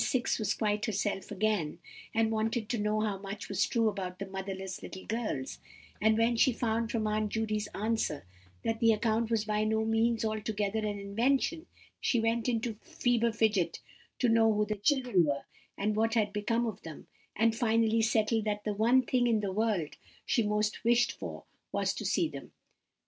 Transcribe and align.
6 0.03 0.39
was 0.39 0.55
quite 0.55 0.85
herself 0.87 1.29
again, 1.29 1.77
and 2.11 2.31
wanted 2.31 2.67
to 2.69 2.79
know 2.79 3.01
how 3.01 3.19
much 3.19 3.47
was 3.47 3.67
true 3.67 3.87
about 3.87 4.17
the 4.17 4.25
motherless 4.25 4.81
little 4.81 5.05
girls; 5.05 5.59
and 6.01 6.17
when 6.17 6.35
she 6.35 6.51
found 6.51 6.89
from 6.89 7.05
Aunt 7.05 7.31
Judy's 7.31 7.67
answer 7.75 8.25
that 8.63 8.79
the 8.79 8.93
account 8.93 9.29
was 9.29 9.45
by 9.45 9.63
no 9.63 9.85
means 9.85 10.25
altogether 10.25 10.79
an 10.79 10.97
invention, 10.97 11.67
she 11.99 12.19
went 12.19 12.49
into 12.49 12.71
a 12.71 12.85
fever 12.87 13.31
fidget 13.31 13.79
to 14.17 14.27
know 14.27 14.51
who 14.51 14.65
the 14.65 14.73
children 14.77 15.23
were, 15.23 15.43
and 15.77 15.95
what 15.95 16.15
had 16.15 16.33
become 16.33 16.65
of 16.65 16.81
them; 16.81 17.05
and 17.35 17.55
finally 17.55 18.01
settled 18.01 18.45
that 18.45 18.63
the 18.63 18.73
one 18.73 19.03
thing 19.03 19.27
in 19.27 19.39
the 19.41 19.51
world 19.53 19.97
she 20.25 20.41
most 20.41 20.83
wished 20.83 21.11
for, 21.11 21.43
was 21.71 21.93
to 21.93 22.05
see 22.05 22.27
them. 22.27 22.51